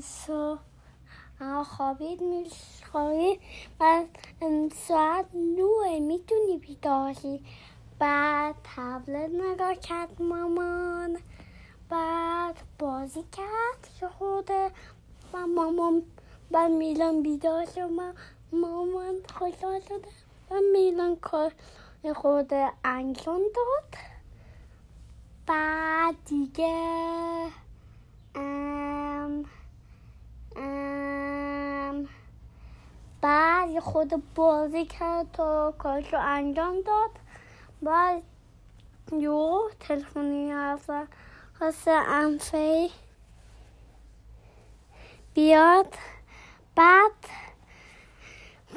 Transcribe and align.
صبح. 0.00 0.60
خوابید 1.64 2.20
میخوابید 2.22 3.40
و 3.80 4.04
ساعت 4.88 5.26
نوه 5.34 5.98
می‌تونی 5.98 6.58
بیداشی 6.58 7.44
بعد 7.98 8.54
تبلت 8.76 9.30
نگاه 9.30 9.74
کرد 9.74 10.22
مامان. 10.22 11.18
بعد 11.88 12.56
بازی 12.78 13.24
کرد 13.32 13.88
که 14.00 14.08
خوده 14.08 14.70
و 15.32 15.46
مامان 15.46 16.02
و 16.52 16.68
میلان 16.68 17.22
بیدار 17.22 17.66
شد. 17.66 17.90
مامان 18.52 19.14
خوشحال 19.38 19.80
شده. 19.80 20.08
و 20.50 20.54
میلان 20.72 21.16
کار 21.16 21.52
خود 22.14 22.54
انجام 22.84 23.40
داد. 23.54 24.00
بعد 25.46 26.14
دیگه 26.24 27.48
ام 28.34 29.44
ام 30.56 32.08
بعد 33.70 33.80
خود 33.80 34.22
بازی 34.34 34.84
کرد 34.84 35.32
تا 35.32 35.74
کارشو 35.78 36.16
انجام 36.20 36.80
داد. 36.80 37.10
بعد 37.82 38.22
یو 39.12 39.60
تلفنی 39.80 40.50
حرف 40.50 40.90
خواست 41.58 41.88
انفی 41.88 42.90
بیاد. 45.34 45.94
بعد 46.76 47.12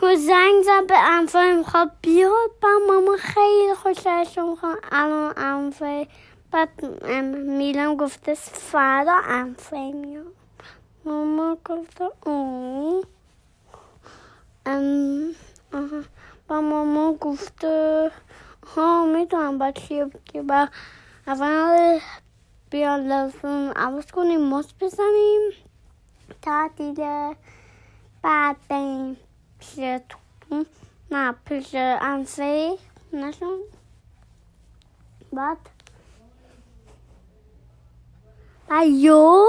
که 0.00 0.16
زنگ 0.16 0.62
زد 0.62 0.86
به 0.86 0.98
انفه 0.98 1.54
می‌خواد 1.58 1.90
بیاد. 2.02 2.50
با 2.62 2.68
ماما 2.88 3.16
خیلی 3.16 3.74
خوشش 3.74 4.38
می‌خواد 4.38 4.78
الان 4.92 5.32
انفه 5.36 6.08
بعد 6.50 6.84
میلم 7.34 7.96
گفته 7.96 8.34
فردا 8.34 9.14
انفه 9.24 9.76
میاد. 9.76 10.34
ماما 11.04 11.56
گفته 11.64 12.10
اون 12.26 13.02
با 16.48 16.60
ماما 16.60 17.12
گفته 17.12 18.10
ها 18.66 19.06
می‌تونم 19.06 19.58
با 19.58 19.70
چیه 19.70 20.10
که 20.24 20.42
با 20.42 20.68
اول 21.26 21.98
بیان 22.70 23.06
لازم 23.08 23.72
عوض 23.76 24.06
کنیم 24.06 24.40
ماست 24.40 24.74
بزنیم 24.80 25.52
تعطیله 26.42 27.36
بعد 28.22 28.56
بریم 28.68 29.16
پیش 29.58 29.74
تو. 30.08 30.64
نه 31.10 31.34
پیش 31.44 31.74
انفه 31.74 32.78
نشون. 33.12 33.60
بعد. 35.32 35.58
بعد 38.68 38.86
یو 38.86 39.46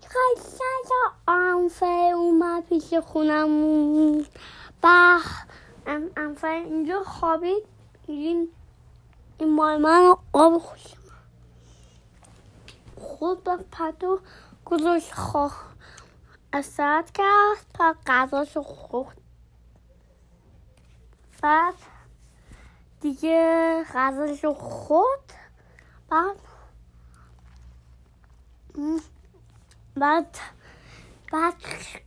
قشنگ 0.00 0.90
انفه 1.28 1.49
اومد 2.60 2.68
پیش 2.68 2.94
خونمون. 2.94 4.26
بعد 4.82 5.22
انفه 6.16 6.46
اینجا 6.46 7.02
خوابید. 7.02 7.62
این 8.06 8.48
این 9.38 9.54
مال 9.54 9.80
من 9.80 10.14
آب 10.32 10.58
خوشم 10.58 10.96
خود 12.96 13.44
با 13.44 13.58
پتو 13.72 14.20
گذاشت 14.64 15.12
خواه. 15.14 15.64
استراحت 16.52 17.10
کرد 17.10 17.66
تا 17.74 17.94
غذاشو 18.06 18.62
خورد. 18.62 19.20
بعد 21.42 21.74
دیگه 23.00 23.84
غذاشو 23.94 24.54
خورد. 24.54 25.34
بعد 26.10 26.36
بعد 29.96 30.36
بعد 31.30 31.54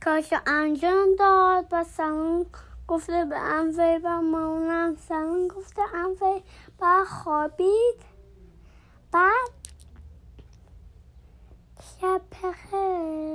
کارشو 0.04 0.36
انجام 0.46 1.08
داد. 1.18 1.66
و 1.72 1.84
سلام 1.84 2.46
گفته 2.88 3.24
به 3.24 3.38
انفه 3.38 4.00
و 4.04 4.22
مامانم 4.22 4.96
سلام 5.08 5.48
گفته 5.48 5.82
انفه 5.94 6.42
بعد 6.78 7.06
خوابید. 7.06 8.02
بعد 9.12 9.50
شب 12.00 12.20
بخیر 12.30 13.33